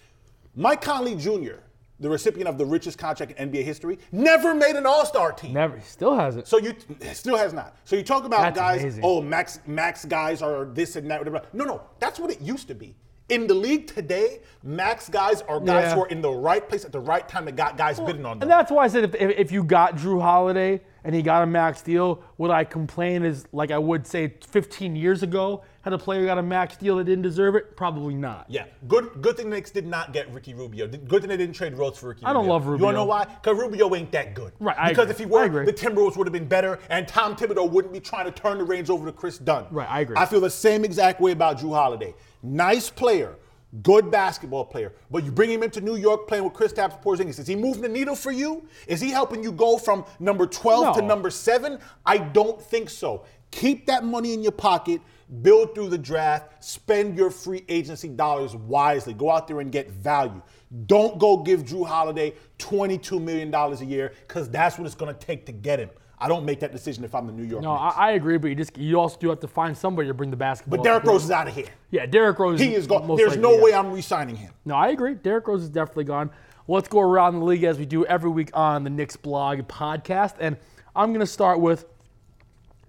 [0.55, 1.55] Mike Conley Jr.,
[1.99, 5.53] the recipient of the richest contract in NBA history, never made an All-Star team.
[5.53, 5.79] Never.
[5.81, 6.47] Still hasn't.
[6.47, 6.75] So you
[7.13, 7.75] still has not.
[7.85, 8.81] So you talk about That's guys.
[8.81, 9.01] amazing.
[9.05, 11.19] Oh, max max guys are this and that.
[11.19, 11.41] Whatever.
[11.53, 12.95] No, no, that's what it used to be.
[13.29, 15.95] In the league today, max guys are guys Yeah.
[15.95, 18.39] who are in the right place at the right time that got guys bidding on
[18.39, 18.41] them.
[18.43, 21.43] And that's why I said if, if, if you got Jrue Holiday and he got
[21.43, 25.91] a max deal, would I complain is like I would say 15 years ago had
[25.93, 27.75] a player got a max deal that didn't deserve it?
[27.75, 28.45] Probably not.
[28.47, 29.21] Yeah, good.
[29.21, 30.87] Good thing the Knicks did not get Ricky Rubio.
[30.87, 32.25] Good thing they didn't trade Rose for Ricky.
[32.25, 32.85] I don't love Rubio.
[32.87, 33.01] love You Rubio.
[33.01, 33.25] know why?
[33.25, 34.53] Because Rubio ain't that good.
[34.59, 37.69] Right, I because if he were, the Timberwolves would have been better, and Tom Thibodeau
[37.69, 39.65] wouldn't be trying to turn the reins over to Kris Dunn.
[39.71, 40.15] Right, I agree.
[40.17, 42.13] I feel the same exact way about Jrue Holiday.
[42.41, 43.35] Nice player.
[43.81, 47.39] Good basketball player, but you bring him into New York playing with Chris Kristaps Porzingis.
[47.39, 48.67] Is he moving the needle for you?
[48.88, 51.79] Is he helping you go from number 12 to number seven?
[52.05, 53.25] I don't think so.
[53.49, 55.01] Keep that money in your pocket,
[55.41, 59.13] build through the draft, spend your free agency dollars wisely.
[59.13, 60.41] Go out there and get value.
[60.86, 65.19] Don't go give Jrue Holiday $22 million a year because that's what it's going to
[65.19, 65.89] take to get him.
[66.23, 68.47] I don't make that decision if I'm the New York No, I, I agree, but
[68.47, 70.77] you just you also do have to find somebody to bring the basketball.
[70.77, 71.65] but Derrick Rose is out of here.
[71.91, 72.62] Yeah, Derrick Rose.
[72.62, 73.13] He is gone.
[73.17, 74.53] There's no way I'm re-signing him.
[74.63, 75.15] No, I agree.
[75.15, 76.31] Derrick Rose is definitely gone.
[76.69, 80.36] Let's go around the league as we do every week on the Knicks blog podcast.
[80.39, 80.55] And
[80.95, 81.86] I'm going to start with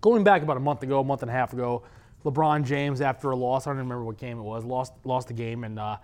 [0.01, 1.83] going back about a month ago, a month and a half ago.
[2.25, 5.27] LeBron James, after a loss, I don't even remember what game it was, lost lost
[5.27, 5.97] the game, and uh,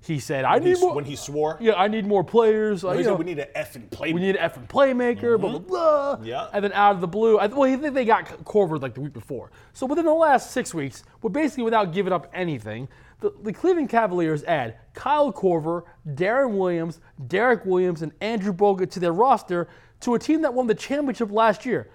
[0.00, 2.84] he said, "I He- need more." when he swore, yeah, I need more players.
[2.84, 4.12] Uh, he said know, we need an effing play.
[4.12, 6.16] we need an effing playmaker, blah, blah, blah.
[6.16, 6.24] Mm-hmm.
[6.24, 6.48] Yeah.
[6.52, 9.00] And then out of the blue, I, well, I think they got Korver like the
[9.00, 9.50] week before.
[9.72, 12.88] So within the last six weeks, well, basically without giving up anything,
[13.20, 19.00] the, the Cleveland Cavaliers add Kyle Korver, Deron Williams, Derrick Williams, and Andrew Bogut to
[19.00, 19.68] their roster
[20.00, 21.90] to a team that won the championship last year.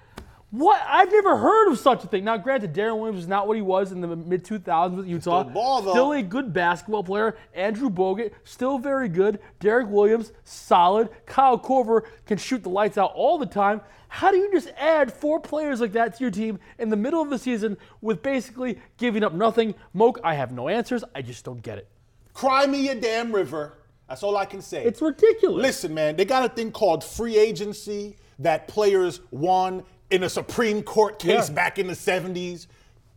[0.51, 0.81] What?
[0.85, 2.25] I've never heard of such a thing.
[2.25, 5.43] Now, granted, Deron Williams is not what he was in the mid 2000s with Utah.
[5.43, 5.81] Still ball.
[5.81, 7.37] Still a good basketball player.
[7.53, 9.39] Andrew Bogut, still very good.
[9.61, 11.09] Derrick Williams, solid.
[11.25, 13.79] Kyle Korver can shoot the lights out all the time.
[14.09, 17.21] How do you just add four players like that to your team in the middle
[17.21, 19.73] of the season with basically giving up nothing?
[19.93, 21.01] Moke, I have no answers.
[21.15, 21.87] I just don't get it.
[22.33, 23.77] Cry me a damn river.
[24.09, 24.83] That's all I can say.
[24.83, 25.61] It's ridiculous.
[25.61, 30.83] Listen, man, they got a thing called free agency that players won in a Supreme
[30.83, 31.55] Court case Yeah.
[31.55, 32.67] back in the 70s.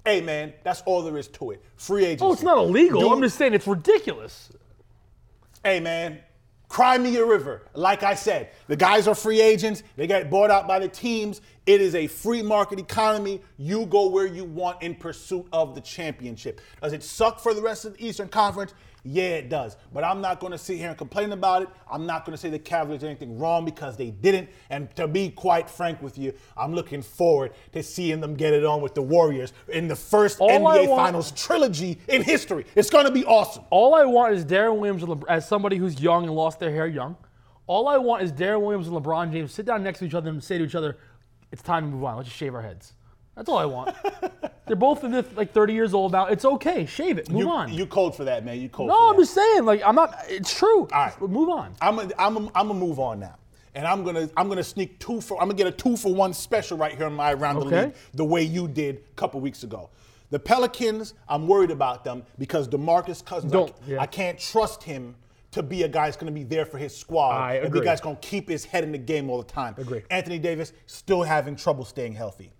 [0.04, 1.62] Hey, man, that's all there is to it.
[1.76, 2.24] Free agency.
[2.24, 3.00] Oh, it's not illegal.
[3.00, 4.50] Dude, I'm just saying it's ridiculous.
[5.64, 6.18] Hey, man,
[6.68, 7.62] cry me a river.
[7.74, 9.82] Like I said, the guys are free agents.
[9.96, 11.40] They get bought out by the teams.
[11.66, 13.40] It is a free market economy.
[13.56, 16.60] You go where you want in pursuit of the championship.
[16.82, 18.74] Does it suck for the rest of the Eastern Conference?
[19.06, 19.76] Yeah, it does.
[19.92, 21.68] But I'm not going to sit here and complain about it.
[21.90, 24.48] I'm not going to say the Cavaliers did anything wrong because they didn't.
[24.70, 28.64] And to be quite frank with you, I'm looking forward to seeing them get it
[28.64, 32.64] on with the Warriors in the first All NBA want- Finals trilogy in history.
[32.74, 33.64] It's going to be awesome.
[33.68, 36.70] All I want is Deron Williams and LeBron, as somebody who's young and lost their
[36.70, 37.16] hair young.
[37.66, 40.30] All I want is Deron Williams and LeBron James sit down next to each other
[40.30, 40.96] and say to each other,
[41.52, 42.16] "It's time to move on.
[42.16, 42.94] Let's just shave our heads."
[43.36, 43.96] That's all I want.
[44.66, 46.26] They're both in the, like 30 years old now.
[46.26, 46.86] It's okay.
[46.86, 47.28] Shave it.
[47.28, 47.72] Move you, on.
[47.72, 48.60] You cold for that, man.
[48.60, 49.22] You cold no, I'm that.
[49.22, 49.64] just saying.
[49.64, 50.14] Like I'm not.
[50.28, 50.82] It's true.
[50.82, 51.20] All right.
[51.20, 51.74] Move on.
[51.80, 53.36] I'm a, I'm a, I'm gonna move on now,
[53.74, 56.32] and I'm gonna I'm gonna sneak two for I'm gonna get a two for one
[56.32, 59.64] special right here on my around the league the way you did a couple weeks
[59.64, 59.90] ago.
[60.30, 64.00] The Pelicans, I'm worried about them because Demarcus Cousins, I, Don't- yeah.
[64.00, 65.14] I can't trust him
[65.52, 67.66] to be a guy that's going to be there for his squad I and a
[67.68, 67.80] agree.
[67.80, 69.74] guy that's going to keep his head in the game all the time.
[69.78, 70.02] Agree.
[70.10, 72.50] Anthony Davis still having trouble staying healthy.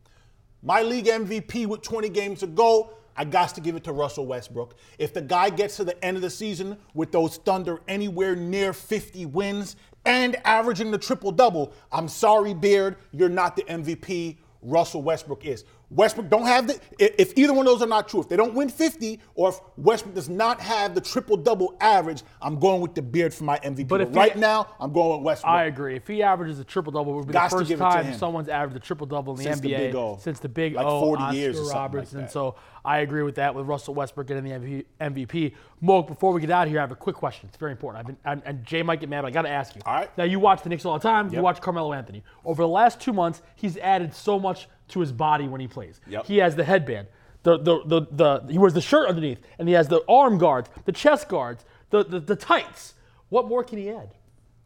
[0.67, 4.27] My league MVP with 20 games to go, I got to give it to Russell
[4.27, 4.75] Westbrook.
[4.99, 8.73] If the guy gets to the end of the season with those Thunder anywhere near
[8.73, 14.39] 50 wins and averaging the triple double, I'm sorry, Beard, you're not the MVP.
[14.63, 15.65] Russell Westbrook is.
[15.95, 16.79] Westbrook don't have the.
[16.99, 19.61] If either one of those are not true, if they don't win 50, or if
[19.77, 23.59] Westbrook does not have the triple double average, I'm going with the Beard for my
[23.59, 23.89] MVP.
[23.89, 25.53] But But, he- right now, I'm going with Westbrook.
[25.53, 25.97] I agree.
[25.97, 27.91] If he averages a triple double, it would be Gots the first give it to
[27.91, 30.19] time someone's averaged a triple double in the Since the Big O.
[30.21, 33.37] since the big Like O, 40 Oscar years or something like so I agree with
[33.37, 35.55] that with Russell Westbrook getting the MVP.
[35.81, 37.49] Moke, before we get out of here, I have a quick question.
[37.49, 38.01] It's very important.
[38.01, 39.81] I've been and, and Jay might get mad, but I got to ask you.
[39.87, 40.19] All right.
[40.19, 41.33] Now you watch the Knicks all the time.
[41.33, 42.23] You watch Carmelo Anthony.
[42.45, 46.01] Over the last two months, he's added so much to his body when he plays.
[46.09, 46.27] Yep.
[46.27, 47.09] He has the headband.
[47.43, 50.69] the, the, the, the he wears the shirt underneath, and he has the arm guards,
[50.85, 52.95] the chest guards, the, the, the tights.
[53.31, 54.11] What more can he add?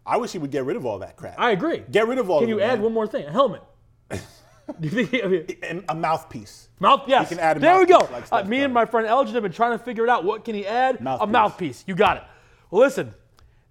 [0.05, 1.39] I wish he would get rid of all that crap.
[1.39, 1.85] I agree.
[1.91, 2.51] Get rid of all that crap.
[2.51, 2.83] Can you add man.
[2.83, 3.27] one more thing?
[3.27, 3.63] A helmet.
[4.81, 5.25] Do you think?
[5.25, 6.69] I mean, And a mouthpiece.
[6.81, 7.29] Mouth, yes.
[7.31, 7.99] can add a there we go.
[8.13, 10.25] like Uh, me and my friend Elgin have been trying to figure it out.
[10.25, 10.97] What can he add?
[11.01, 11.29] A Mouthpiece.
[11.33, 11.85] mouthpiece.
[11.87, 12.23] You got it.
[12.71, 13.15] Well, listen,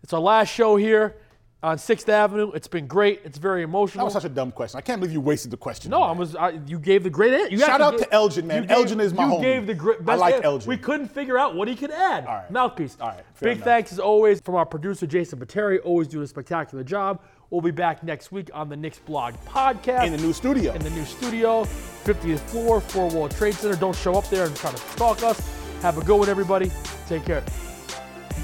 [0.03, 1.15] it's our last show here
[1.63, 2.51] on Sixth Avenue.
[2.51, 3.21] It's been great.
[3.23, 4.01] It's very emotional.
[4.03, 4.77] That was such a dumb question.
[4.77, 5.89] I can't believe you wasted the question.
[5.91, 6.35] no, I was.
[6.35, 7.57] I, you gave the great answer.
[7.65, 8.63] Shout out to Elgin, man.
[8.63, 9.31] gave- Elgin is my home.
[9.31, 9.41] You homie.
[9.41, 9.99] gave the great.
[10.07, 10.45] I like answer.
[10.45, 10.69] Elgin.
[10.69, 12.25] We couldn't figure out what he could add.
[12.25, 12.51] All right.
[12.51, 12.97] Mouthpiece.
[12.99, 13.63] All right, Big enough.
[13.65, 15.79] thanks as always from our producer Jason Pateri.
[15.83, 17.21] Always doing a spectacular job.
[17.49, 20.73] We'll be back next week on the Knicks Blog podcast in the new studio.
[20.73, 21.63] in the new studio,
[22.03, 23.75] 50th floor, Four World Trade Center.
[23.77, 25.39] Don't show up there and try to stalk us.
[25.81, 26.71] Have a good one, everybody.
[27.07, 27.43] Take care.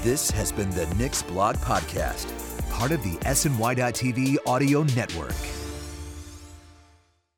[0.02, 2.28] This has been the Knicks Blog Podcast,
[2.70, 5.63] part of the SNY.TV audio network.